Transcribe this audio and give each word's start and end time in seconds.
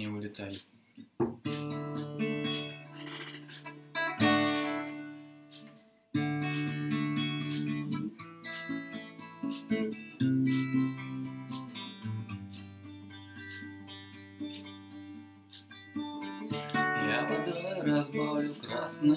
не 0.00 0.08
улетай. 0.08 0.58
Я 17.06 17.26
водой 17.28 17.82
разбавлю 17.82 18.54
красное 18.54 19.16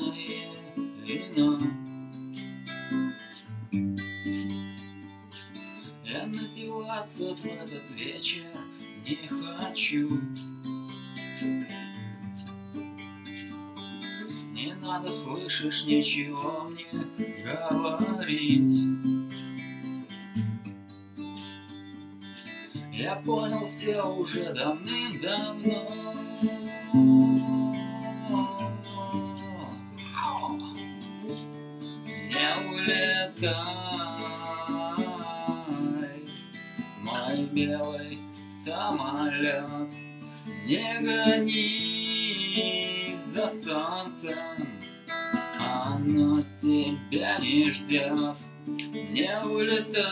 вино 1.06 1.62
Я 6.04 6.26
напиваться 6.26 7.36
в 7.36 7.46
этот 7.46 7.90
вечер 7.92 8.44
не 9.06 9.16
хочу 9.16 10.20
надо, 14.94 15.10
слышишь, 15.12 15.86
ничего 15.86 16.70
мне 16.70 16.86
говорить. 17.44 18.70
Я 22.92 23.16
понял 23.16 23.66
все 23.66 24.04
уже 24.04 24.54
давным-давно. 24.54 25.90
Не 32.30 32.50
улетай, 32.70 33.50
мой 37.02 37.46
белый 37.52 38.20
самолет, 38.46 39.92
Не 40.68 41.00
гони 41.02 42.14
за 43.34 43.50
солнцем, 43.50 44.36
оно 46.04 46.42
тебя 46.52 47.38
не 47.40 47.72
ждет. 47.72 48.38
Не 48.66 49.40
улетай, 49.46 50.04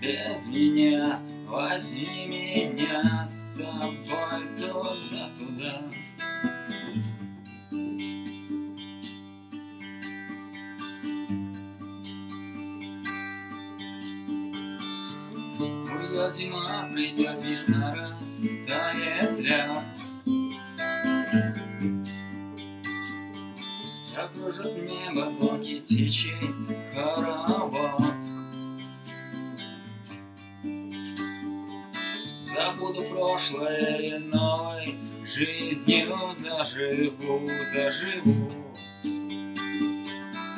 без 0.00 0.46
меня 0.46 1.20
возьми 1.46 2.26
меня 2.26 3.26
с 3.26 3.56
собой 3.56 4.46
туда-туда. 4.56 5.82
Уйдет 15.58 16.34
зима, 16.34 16.88
придет 16.92 17.42
весна, 17.42 17.94
растает 17.94 19.38
лед. 19.38 20.01
Закружит 24.14 24.76
небо 24.82 25.30
звуки 25.30 25.80
птичий 25.80 26.36
хоровод. 26.94 28.14
Забуду 32.44 33.04
прошлое 33.04 33.96
и 33.96 34.18
новой 34.18 34.98
жизнью 35.24 36.14
заживу, 36.36 37.48
заживу. 37.72 38.52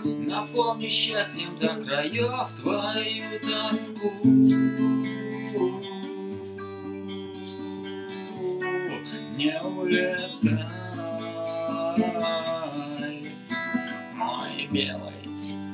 Наполню 0.05 0.91
счастьем 0.91 1.57
до 1.61 1.69
краев 1.81 2.53
твою 2.61 3.41
тоску. 3.41 4.54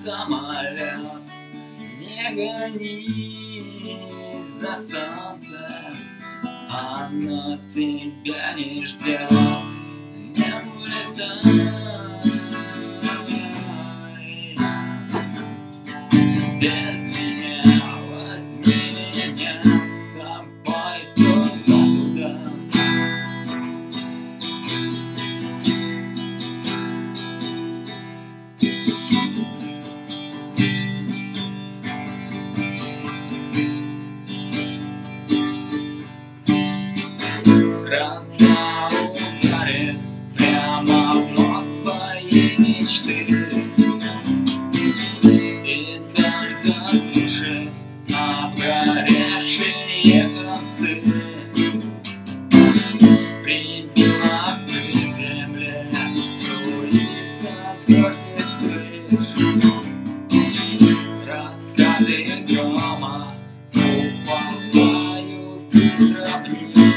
Самолет, 0.02 1.26
не 1.98 2.30
гони 2.34 3.98
за 4.46 4.74
солнцем, 4.74 5.98
оно 6.70 7.58
тебя 7.58 8.54
не 8.54 8.84
ждет. 8.84 9.30
Не 9.30 10.52
улетай. 10.74 11.69
Amen. 66.52 66.89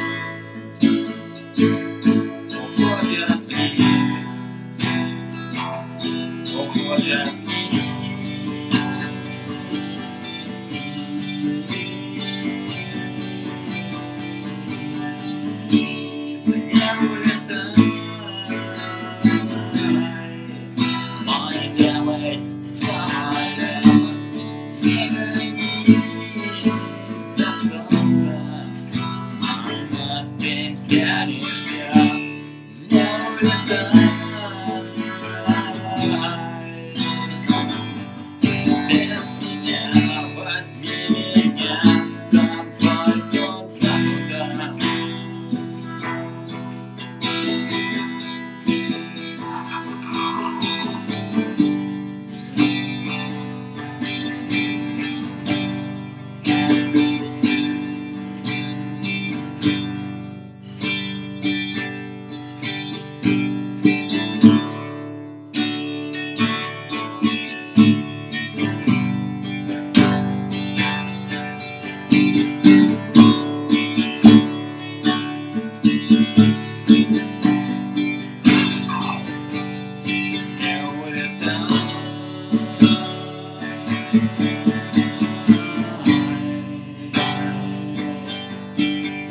Не 33.44 33.50
улетай 33.50 34.23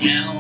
улетай. 0.03 0.32